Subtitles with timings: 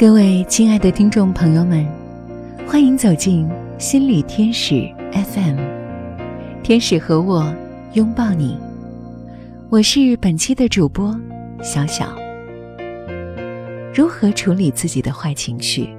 [0.00, 1.86] 各位亲爱的听众朋友们，
[2.66, 5.58] 欢迎走进心理天使 FM，
[6.62, 7.54] 天使和我
[7.92, 8.56] 拥抱你。
[9.68, 11.14] 我是本期的主播
[11.62, 12.16] 小小。
[13.94, 15.90] 如何处理自己的坏情绪？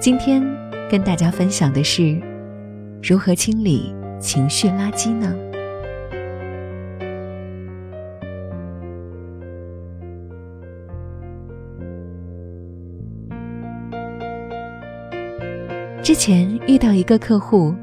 [0.00, 0.42] 今天
[0.90, 2.20] 跟大家分享的是
[3.00, 5.32] 如何清理情绪垃圾呢？
[16.04, 17.74] 之前遇到一个客户，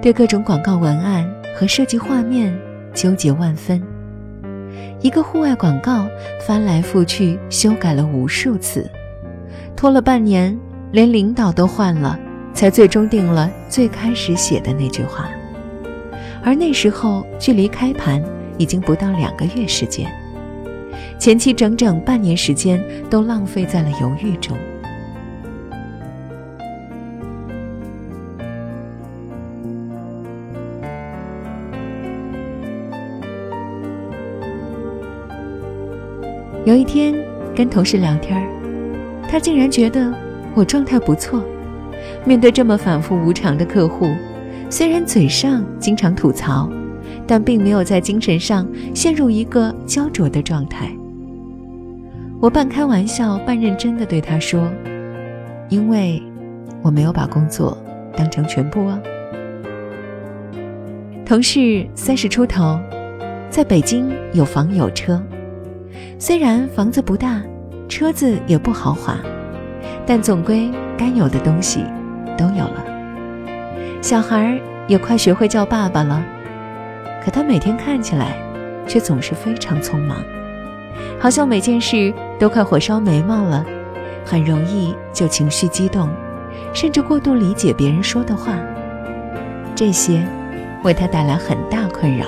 [0.00, 2.56] 对各种广告文案和设计画面
[2.94, 3.82] 纠结万分。
[5.00, 6.06] 一个户外广告
[6.46, 8.88] 翻来覆去修改了无数次，
[9.74, 10.56] 拖了半年，
[10.92, 12.16] 连领导都换了，
[12.54, 15.28] 才最终定了最开始写的那句话。
[16.44, 18.22] 而那时候距离开盘
[18.56, 20.08] 已经不到两个月时间，
[21.18, 24.56] 前期整整半年时间都浪费在了犹豫中。
[36.68, 37.14] 有一天
[37.56, 38.46] 跟同事聊天
[39.26, 40.12] 他竟然觉得
[40.54, 41.42] 我状态不错。
[42.26, 44.06] 面对这么反复无常的客户，
[44.68, 46.70] 虽然嘴上经常吐槽，
[47.26, 50.90] 但并没有在精神上陷入一个焦灼的状态。
[52.38, 54.70] 我半开玩笑半认真的对他说
[55.70, 56.22] ：“因为
[56.82, 57.78] 我没有把工作
[58.14, 59.00] 当成全部啊。”
[61.24, 62.78] 同事三十出头，
[63.48, 65.18] 在北京有房有车。
[66.18, 67.40] 虽然房子不大，
[67.88, 69.16] 车子也不豪华，
[70.06, 71.84] 但总归该有的东西
[72.36, 72.84] 都有了。
[74.00, 76.22] 小孩也快学会叫爸爸了，
[77.24, 78.36] 可他每天看起来
[78.86, 80.18] 却总是非常匆忙，
[81.18, 83.64] 好像每件事都快火烧眉毛了，
[84.24, 86.08] 很容易就情绪激动，
[86.72, 88.54] 甚至过度理解别人说的话。
[89.74, 90.26] 这些
[90.82, 92.26] 为他带来很大困扰。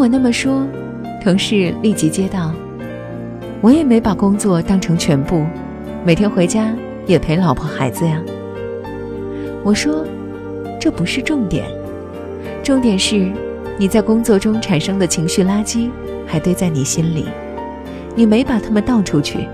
[0.00, 0.66] 我那么说，
[1.22, 2.54] 同事立即接道
[3.60, 5.44] ：“我也没把工作当成全部，
[6.06, 6.74] 每天回家
[7.04, 8.18] 也陪老婆孩子呀。”
[9.62, 10.06] 我说
[10.80, 11.66] ：“这不是重点，
[12.62, 13.30] 重点是
[13.76, 15.90] 你在工作中产生的情绪垃圾
[16.26, 17.26] 还堆在你心里，
[18.14, 19.46] 你没把它们倒出去，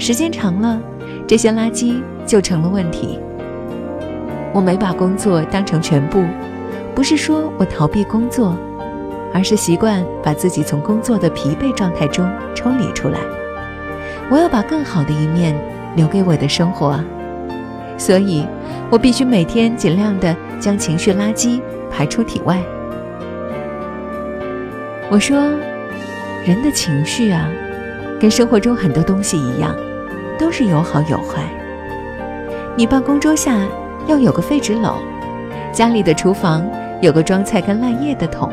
[0.00, 0.80] 时间长了，
[1.28, 3.20] 这些垃圾就成了问题。
[4.52, 6.24] 我没把工作当成全部，
[6.92, 8.58] 不是说我逃避工作。”
[9.32, 13.18] 而是习惯把自己从工作的疲惫状态中抽离出来，
[14.30, 15.54] 我要把更好的一面
[15.94, 16.98] 留给我的生活，
[17.98, 18.46] 所以
[18.90, 21.60] 我必须每天尽量的将情绪垃圾
[21.90, 22.58] 排出体外。
[25.10, 25.38] 我说，
[26.44, 27.48] 人的情绪啊，
[28.20, 29.74] 跟生活中很多东西一样，
[30.38, 31.42] 都是有好有坏。
[32.76, 33.60] 你办公桌下
[34.06, 34.94] 要有个废纸篓，
[35.72, 36.66] 家里的厨房
[37.00, 38.52] 有个装菜干烂叶的桶。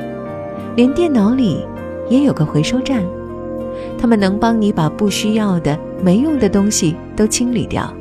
[0.76, 1.66] 连电脑里
[2.10, 3.04] 也有个回收站，
[3.98, 7.94] 他们能帮你把不需要的、没用的东西都清理掉。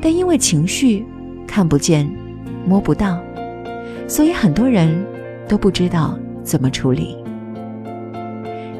[0.00, 1.04] 但因为情绪
[1.46, 2.08] 看不见、
[2.66, 3.18] 摸不到，
[4.08, 5.04] 所以很多人
[5.48, 7.16] 都不知道怎么处理。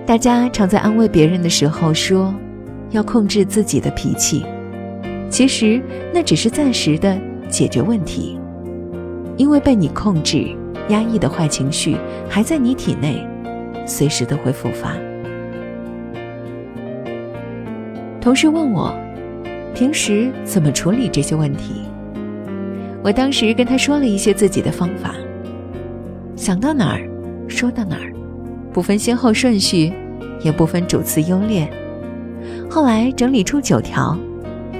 [0.04, 2.34] 大家常在安慰别人的时候说
[2.90, 4.44] 要控制自己的脾气，
[5.28, 5.80] 其实
[6.12, 7.16] 那只是暂时的
[7.48, 8.40] 解决问题，
[9.36, 10.56] 因为被你控制。
[10.88, 11.96] 压抑的坏情绪
[12.28, 13.26] 还在你体内，
[13.86, 14.94] 随时都会复发。
[18.20, 18.94] 同事问我，
[19.74, 21.82] 平时怎么处理这些问题？
[23.02, 25.14] 我当时跟他说了一些自己的方法，
[26.36, 27.08] 想到哪儿
[27.48, 28.12] 说到哪儿，
[28.72, 29.92] 不分先后顺序，
[30.42, 31.70] 也不分主次优劣。
[32.68, 34.18] 后来整理出九条，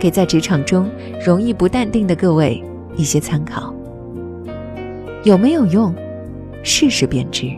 [0.00, 0.90] 给在职场中
[1.24, 2.62] 容易不淡定的各位
[2.96, 3.74] 一些参考。
[5.28, 5.94] 有没有用？
[6.62, 7.48] 试试便知。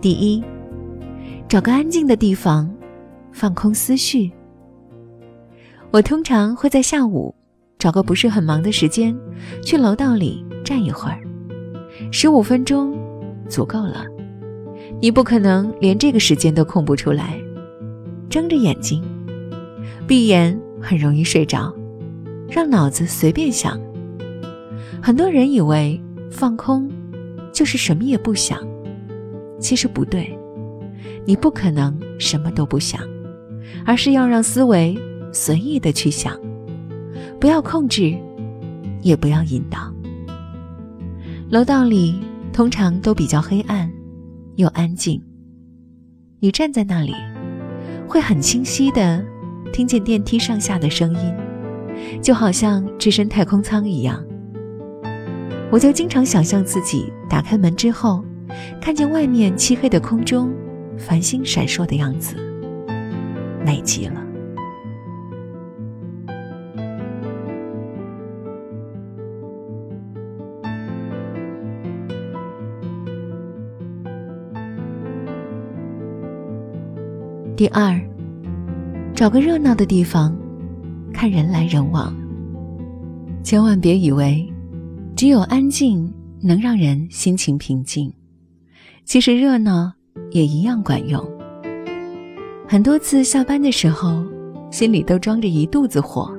[0.00, 0.42] 第一，
[1.48, 2.68] 找个安静的地方，
[3.30, 4.32] 放空思绪。
[5.92, 7.32] 我通常会在下午。
[7.82, 9.12] 找个不是很忙的时间，
[9.60, 11.18] 去楼道里站一会儿，
[12.12, 12.96] 十五分钟
[13.48, 14.04] 足够了。
[15.00, 17.36] 你不可能连这个时间都空不出来。
[18.30, 19.02] 睁着眼睛，
[20.06, 21.74] 闭眼很容易睡着，
[22.48, 23.76] 让脑子随便想。
[25.02, 26.00] 很多人以为
[26.30, 26.88] 放空
[27.52, 28.60] 就是什么也不想。
[29.58, 30.38] 其实不对，
[31.24, 33.00] 你不可能什么都不想，
[33.84, 34.96] 而是要让思维
[35.32, 36.38] 随意的去想，
[37.42, 38.16] 不要控制，
[39.00, 39.92] 也不要引导。
[41.50, 42.20] 楼道里
[42.52, 43.90] 通常都比较黑暗，
[44.54, 45.20] 又安静。
[46.38, 47.12] 你站在那里，
[48.06, 49.20] 会很清晰的
[49.72, 51.34] 听见电梯上下的声音，
[52.22, 54.24] 就好像置身太空舱一样。
[55.72, 58.24] 我就经常想象自己打开门之后。
[58.80, 60.54] 看见外面漆黑的空中，
[60.96, 62.36] 繁星闪烁的样子，
[63.66, 64.21] 美极了。
[77.54, 78.00] 第二，
[79.14, 80.34] 找个热闹的地方，
[81.12, 82.14] 看人来人往。
[83.42, 84.50] 千万别以为，
[85.14, 86.10] 只有安静
[86.40, 88.10] 能让人心情平静。
[89.04, 89.92] 其实热闹
[90.30, 91.22] 也一样管用。
[92.66, 94.24] 很多次下班的时候，
[94.70, 96.32] 心里都装着一肚子火，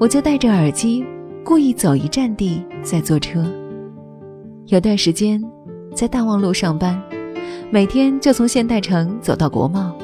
[0.00, 1.04] 我就戴着耳机，
[1.44, 3.44] 故意走一站地再坐车。
[4.68, 5.42] 有段时间
[5.94, 6.98] 在大望路上班，
[7.70, 9.94] 每天就从现代城走到国贸，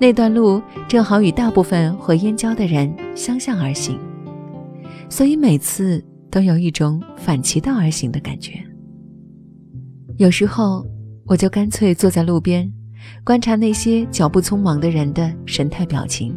[0.00, 3.98] 那段路正好与大部分回燕郊的人相向而行，
[5.08, 8.52] 所以每次都有一种反其道而行的感觉。
[10.16, 10.86] 有时候。
[11.30, 12.72] 我就干脆坐在路边，
[13.22, 16.34] 观察那些脚步匆忙的人的神态表情。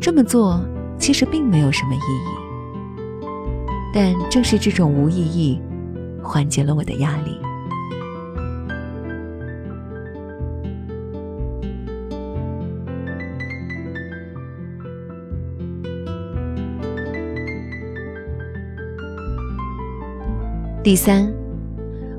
[0.00, 0.66] 这么做
[0.98, 3.26] 其实并没有什么意义，
[3.92, 5.60] 但正是这种无意义，
[6.22, 7.36] 缓解了我的压力。
[20.86, 21.28] 第三。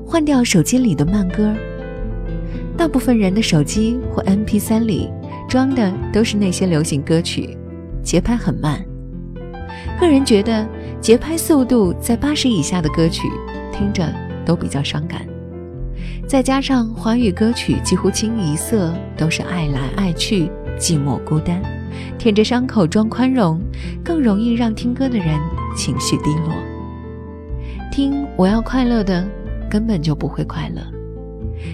[0.06, 1.56] 换掉手机里的慢歌。
[2.76, 5.08] 大部分人的手机或 MP3 里
[5.48, 7.56] 装的都是那些流行歌曲，
[8.02, 8.84] 节拍很慢。
[9.98, 10.68] 个人觉得
[11.00, 13.26] 节拍速度在八十以下的歌曲
[13.72, 14.06] 听着
[14.44, 15.26] 都比较伤感，
[16.26, 21.62] 再加上华语歌曲几乎清一色都是爱来爱去、寂寞孤单，
[22.18, 23.58] 舔着伤口装宽容，
[24.04, 25.40] 更容易让听歌的人
[25.74, 26.52] 情绪低落。
[27.98, 29.28] 听我要快乐的。
[29.68, 30.80] 根本就不会快乐，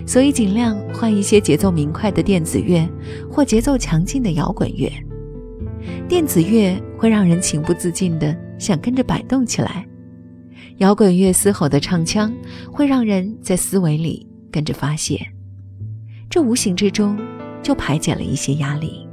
[0.06, 2.88] 所以尽量换一些节奏明快的电子乐
[3.30, 4.90] 或节奏强劲的摇滚乐。
[6.08, 9.86] 电子乐会让人情不自禁的想跟着摆动起来，
[10.78, 12.32] 摇滚乐嘶吼的唱腔
[12.72, 15.20] 会让人在思维里跟着发泄，
[16.30, 17.16] 这无形之中
[17.62, 19.03] 就排解了一些压力。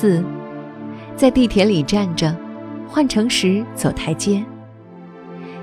[0.00, 0.22] 四，
[1.16, 2.32] 在地铁里站着，
[2.86, 4.40] 换乘时走台阶。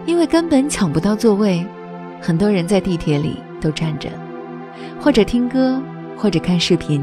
[0.05, 1.65] 因为根本抢不到座位，
[2.19, 4.09] 很多人在地铁里都站着，
[4.99, 5.81] 或者听歌，
[6.17, 7.01] 或者看视频，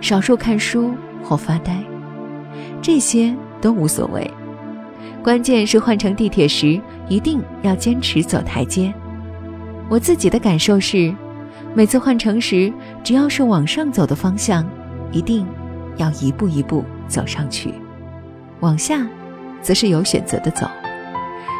[0.00, 0.94] 少数看书
[1.24, 1.76] 或发呆，
[2.80, 4.30] 这些都无所谓。
[5.24, 8.94] 关键是换乘地铁时一定要坚持走台阶。
[9.88, 11.12] 我自己的感受是，
[11.74, 12.72] 每次换乘时，
[13.02, 14.64] 只要是往上走的方向，
[15.10, 15.44] 一定。
[16.00, 17.74] 要一步一步走上去，
[18.60, 19.06] 往下，
[19.60, 20.66] 则是有选择的走，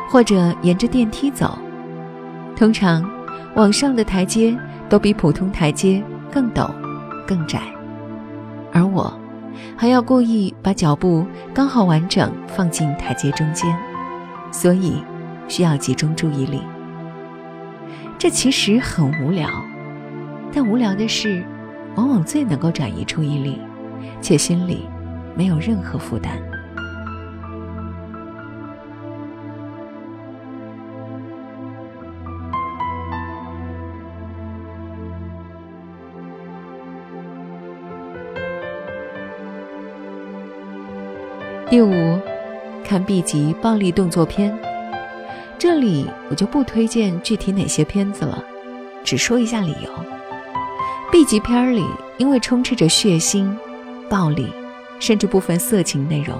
[0.08, 1.58] 或者沿着电梯走。
[2.56, 3.08] 通常，
[3.54, 4.56] 往上的台阶
[4.88, 6.70] 都比普通台阶更陡、
[7.26, 7.60] 更窄，
[8.72, 9.12] 而我，
[9.76, 13.76] 还要故意把脚步刚好完整放进台阶中间，
[14.50, 15.02] 所以
[15.48, 16.62] 需要集中注意力。
[18.18, 19.48] 这其实很无聊，
[20.50, 21.44] 但无聊的事，
[21.94, 23.58] 往往最能够转移注意力。
[24.20, 24.88] 且心里
[25.36, 26.38] 没有任何负担。
[41.68, 42.18] 第五，
[42.84, 44.52] 看 B 级暴力动作片。
[45.56, 48.42] 这里我就不推荐具体哪些片子了，
[49.04, 49.90] 只说一下理由。
[51.12, 51.84] B 级片里
[52.18, 53.56] 因为充斥着血腥。
[54.10, 54.52] 暴力，
[54.98, 56.36] 甚至部分色情内容，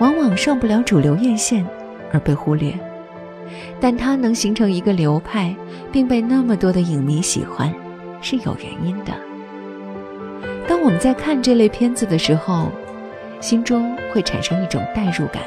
[0.00, 1.64] 往往上不了主流院线
[2.12, 2.76] 而被忽略，
[3.80, 5.54] 但它能形成一个流派，
[5.92, 7.72] 并被那么多的影迷喜欢，
[8.20, 9.12] 是有原因的。
[10.66, 12.72] 当我们在看这类片子的时候，
[13.40, 15.42] 心中会产生一种代入感，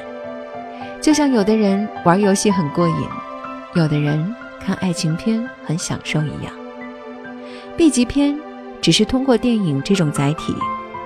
[1.01, 2.95] 就像有的人玩游戏很过瘾，
[3.75, 6.53] 有的人看爱情片很享受一样。
[7.75, 8.39] ，B 级片
[8.81, 10.55] 只是通过电影这种载体，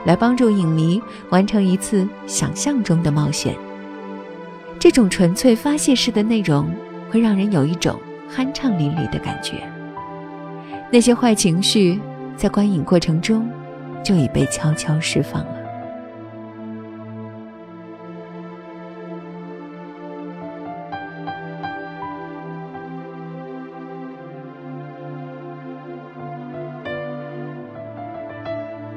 [0.07, 3.53] 来帮助影迷完成一次想象中的冒险。
[4.79, 6.73] 这种纯粹发泄式的内容，
[7.11, 7.99] 会让人有一种
[8.33, 9.61] 酣畅淋漓的感觉。
[10.89, 11.99] 那些坏情绪
[12.37, 13.49] 在观影过程中
[14.01, 15.57] 就已被悄悄释放了。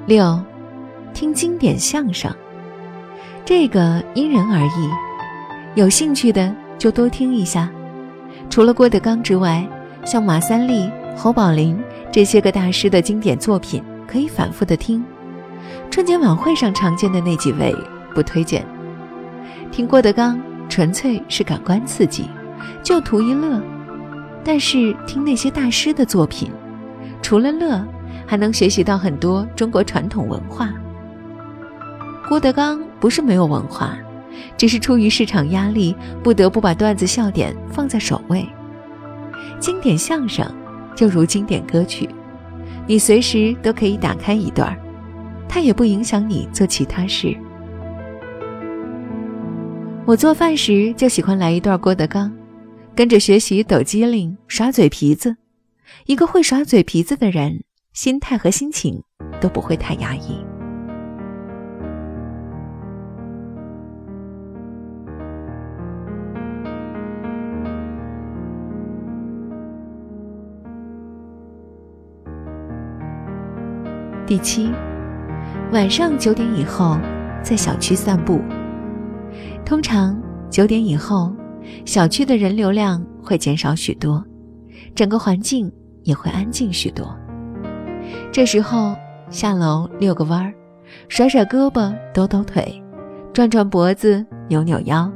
[0.07, 0.41] 六，
[1.21, 2.35] 听经典相声，
[3.45, 4.91] 这个因人而异，
[5.75, 7.69] 有兴趣的就多听一下。
[8.49, 9.69] 除了郭德纲之外，
[10.03, 11.79] 像马三立、侯宝林
[12.11, 15.05] 这些个大师的经典作品，可以反复的听。
[15.91, 17.77] 春节晚会上常见的那几位
[18.15, 18.65] 不推荐。
[19.71, 22.31] 听郭德纲纯粹是感官刺激，
[22.83, 23.61] 就图一乐。
[24.43, 26.51] 但是听那些大师的作品，
[27.21, 27.87] 除了乐。
[28.27, 30.73] 还能学习到很多中国传统文化。
[32.31, 33.99] 郭德纲不是没有文化，
[34.57, 38.49] 只是出于市场压力，不得不把段子笑点放在首位。
[39.59, 40.49] 经典相声
[40.95, 42.09] 就如经典歌曲，
[42.87, 44.79] 你随时都可以打开一段，
[45.49, 47.37] 它也不影响你做其他事。
[50.07, 52.33] 我做饭时就喜欢来一段郭德纲，
[52.95, 55.37] 跟着学习抖机灵、耍嘴皮子。
[56.07, 57.65] 一个会耍嘴皮子的人。
[57.93, 59.03] 心态和心情
[59.41, 60.39] 都不会太压抑。
[74.31, 74.71] 第七，
[75.73, 76.97] 晚上九点以后
[77.43, 78.41] 在小区散步。
[79.65, 81.35] 通常九点以后，
[81.85, 84.25] 小区的人流量会减少许多，
[84.95, 85.69] 整个环境
[86.05, 87.13] 也会安静许多。
[88.31, 88.95] 这时候
[89.31, 90.55] 下楼遛个弯儿，
[91.09, 92.81] 甩甩胳膊，抖抖腿，
[93.33, 95.11] 转转脖子，扭扭腰，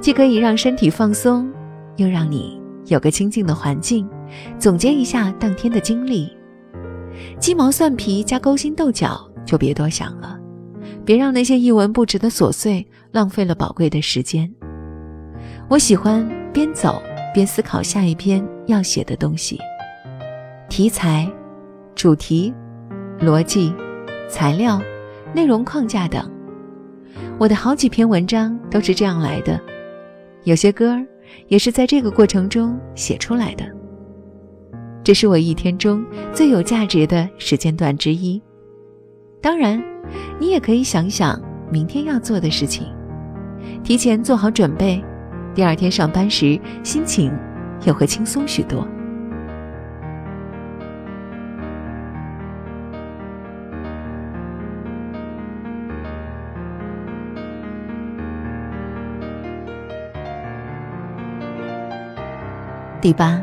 [0.00, 1.52] 既可以让身体放松，
[1.96, 4.08] 又让你有个清静的环境，
[4.60, 6.37] 总结一下当天的经历。
[7.38, 10.38] 鸡毛蒜皮加勾心斗角就别多想了，
[11.04, 14.52] 别让那些一文不值的琐碎浪费了宝贵的时间。
[15.68, 17.02] 我喜欢边走
[17.34, 19.58] 边思考下一篇要写的东西，
[20.68, 21.30] 题材。
[21.94, 22.54] 主题、
[23.18, 23.74] 逻辑、
[24.28, 24.80] 材料、
[25.34, 26.30] 内容框架等，
[27.40, 29.60] 我的好几篇文章都是这样来的。
[30.44, 30.96] 有些歌
[31.48, 33.64] 也是在这个过程中写出来的。
[35.08, 38.38] 这是我一天中最有价值的时间段之一。
[39.40, 39.82] 当然，
[40.38, 41.40] 你也可以想想
[41.72, 42.86] 明天要做的事情，
[43.82, 45.02] 提前做好准备，
[45.54, 47.32] 第二天上班时心情
[47.86, 48.86] 也会轻松许多。
[63.00, 63.40] 第八，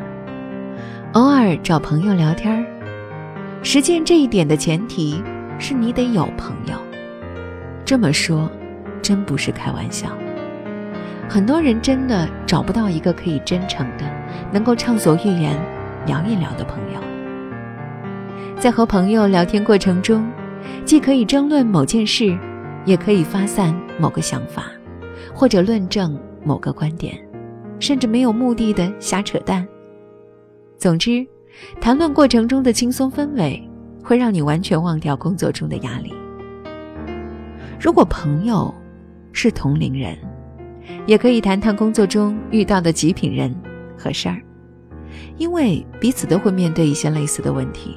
[1.16, 3.62] 偶尔找朋友聊天儿。
[3.62, 5.18] 实践这一点的前提
[5.58, 6.76] 是你得有朋友。
[7.86, 8.50] 这么说，
[9.00, 10.10] 真不是开玩笑。
[11.26, 14.04] 很多人真的找不到一个可以真诚的、
[14.52, 15.58] 能够畅所欲言、
[16.04, 17.00] 聊一聊的朋友。
[18.60, 20.30] 在和朋友聊天过程中，
[20.84, 22.38] 既可以争论某件事，
[22.84, 24.64] 也可以发散某个想法，
[25.32, 27.18] 或者论证某个观点。
[27.80, 29.66] 甚至没有目的的瞎扯淡。
[30.78, 31.26] 总之，
[31.80, 33.66] 谈论过程中的轻松氛围，
[34.04, 36.12] 会让你完全忘掉工作中的压力。
[37.80, 38.72] 如果朋友
[39.32, 40.16] 是同龄人，
[41.06, 43.54] 也可以谈谈工作中遇到的极品人
[43.96, 44.42] 和事儿，
[45.38, 47.96] 因为彼此都会面对一些类似的问题。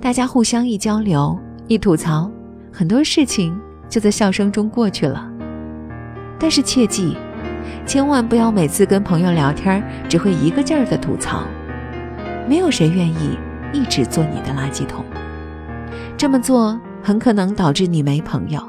[0.00, 2.30] 大家互相一交流、一吐槽，
[2.70, 5.30] 很多事情就在笑声中过去了。
[6.38, 7.16] 但是切记。
[7.84, 11.42] 千万不要每次跟朋友聊天只会一个劲儿的吐槽，
[12.48, 13.38] 没有谁愿意
[13.72, 15.04] 一直做你的垃圾桶。
[16.16, 18.60] 这么做很可能导致你没朋友。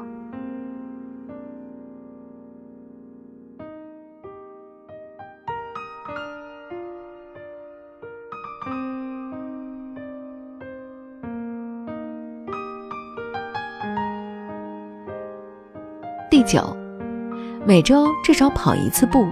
[16.30, 16.76] 第九。
[17.66, 19.26] 每周至少跑一次步，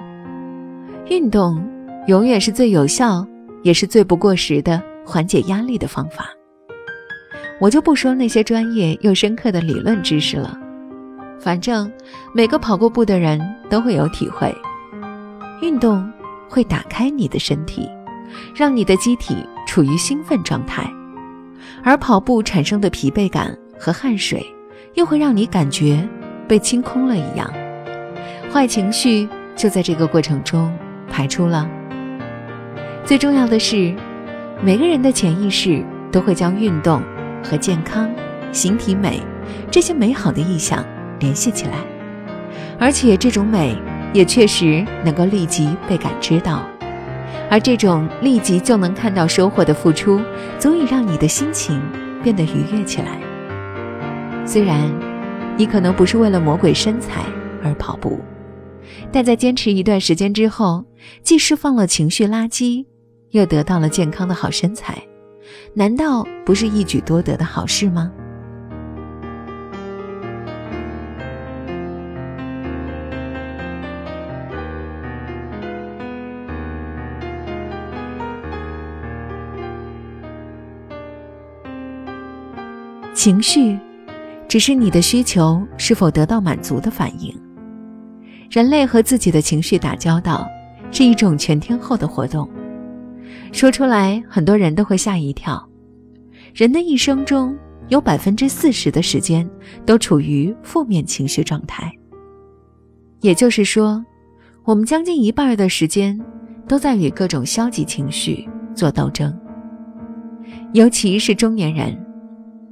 [1.07, 1.67] 运动
[2.07, 3.27] 永远是最有效，
[3.63, 6.29] 也是最不过时的缓解压力的方法。
[7.61, 10.57] 我就不说那些专业又深刻的理论知识了，
[11.41, 11.91] 反正
[12.33, 14.55] 每个跑过步的人都会有体会。
[15.61, 16.09] 运动
[16.49, 17.89] 会打开你的身体，
[18.55, 20.89] 让你的机体处于兴奋状态，
[21.83, 24.47] 而跑步产生的疲惫感和汗水，
[24.95, 26.09] 又会让你感觉
[26.47, 27.53] 被清空了一样，
[28.53, 30.73] 坏情绪就在这个过程中
[31.11, 31.69] 排出了。
[33.09, 33.97] 最重要的是，
[34.63, 37.03] 每个人的潜意识都会将运动
[37.43, 38.07] 和健康、
[38.53, 39.23] 形体美
[39.71, 40.85] 这些美好的意象
[41.19, 41.79] 联系起来，
[42.79, 43.75] 而且这种美
[44.13, 46.63] 也确实能够立即被感知到。
[47.49, 50.21] 而这种立即就能看到收获的付出，
[50.59, 51.81] 足以让你的心情
[52.23, 53.19] 变得愉悦起来。
[54.45, 54.79] 虽然
[55.57, 57.23] 你可能不是为了魔鬼身材
[57.65, 58.21] 而跑步，
[59.11, 60.85] 但在坚持一段时间之后，
[61.23, 62.85] 既释放了情绪垃圾，
[63.31, 64.97] 又得到了健康的好身材，
[65.75, 68.11] 难道不是一举多得的好事吗？
[83.15, 83.77] 情绪，
[84.47, 87.35] 只是你的需求是否得到满足的反应。
[88.49, 90.47] 人类和自己的情绪打交道，
[90.93, 92.49] 是一种全天候的活动。
[93.53, 95.69] 说出来，很多人都会吓一跳。
[96.55, 97.57] 人的一生中
[97.89, 99.49] 有百分之四十的时间
[99.85, 101.93] 都处于负面情绪状态。
[103.21, 104.05] 也就是说，
[104.65, 106.19] 我们将近一半的时间
[106.67, 109.37] 都在与各种消极情绪做斗争。
[110.73, 111.97] 尤其是中年人。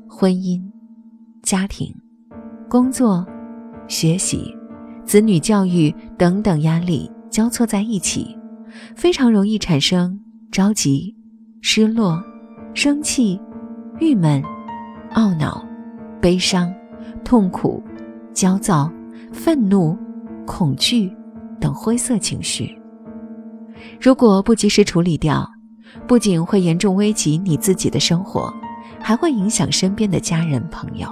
[0.08, 0.62] 婚姻、
[1.42, 1.94] 家庭、
[2.70, 3.26] 工作、
[3.86, 4.56] 学习、
[5.04, 8.34] 子女教育等等压力交错在一起，
[8.94, 10.18] 非常容易产生
[10.56, 11.14] 着急、
[11.60, 12.18] 失落、
[12.72, 13.38] 生气、
[14.00, 14.42] 郁闷、
[15.12, 15.62] 懊恼、
[16.18, 16.74] 悲伤、
[17.22, 17.82] 痛苦、
[18.32, 18.90] 焦躁、
[19.30, 19.94] 愤怒、
[20.46, 21.14] 恐惧
[21.60, 22.74] 等灰色情绪。
[24.00, 25.46] 如果不及时处理掉，
[26.06, 28.50] 不仅会严重危及你自己的生活。
[28.98, 31.06] 还会影响身边的家人朋友，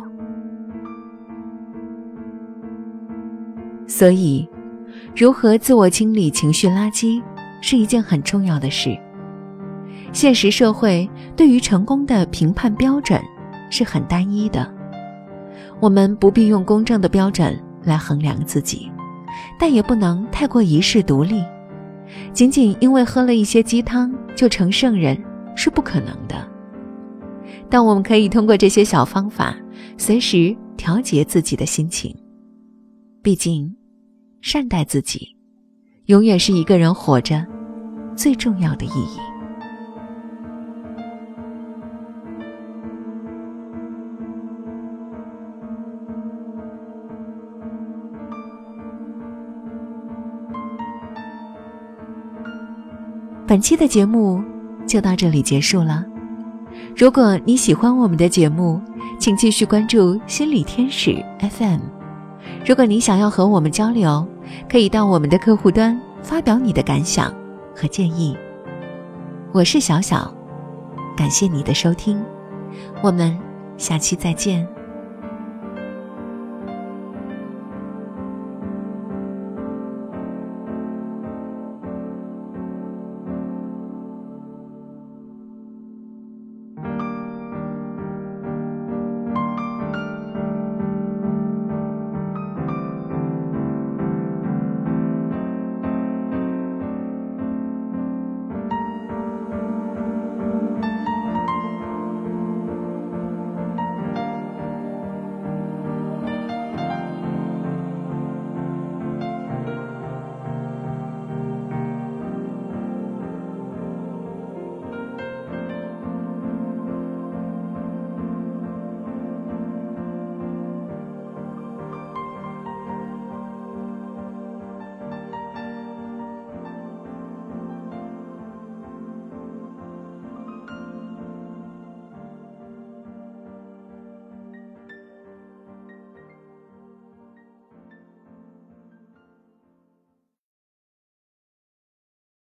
[3.87, 4.49] 所以，
[5.15, 7.23] 如何自我清理情绪垃圾
[7.61, 8.99] 是一件很重要的事。
[10.15, 13.21] 现实社会对于成功的评判标准
[13.69, 14.73] 是很单一的，
[15.81, 18.89] 我们不必用公正的标准来衡量自己，
[19.59, 21.45] 但也不能太过一世独立。
[22.33, 25.21] 仅仅因为喝了一些鸡汤就成圣人
[25.57, 26.49] 是不可能的。
[27.69, 29.57] 但我们可以通过这些小方法，
[29.99, 32.15] 随时调节自己的心情。
[33.21, 33.75] 毕竟，
[34.43, 35.37] 善待自己，
[36.07, 37.45] 永远是一个人活着
[38.15, 39.34] 最重要的意义。
[53.55, 54.43] 本期的节目
[54.85, 56.05] 就到这里结束了。
[56.97, 58.81] 如果你喜欢我们的节目，
[59.17, 61.79] 请继续关注心理天使 FM。
[62.67, 64.27] 如果你想要和我们交流，
[64.69, 67.33] 可以到我们的客户端发表你的感想
[67.77, 68.37] 和建议。
[69.53, 70.35] 我是小小，
[71.17, 72.21] 感谢你的收听，
[73.05, 73.39] 我们
[73.77, 74.67] 下期再见。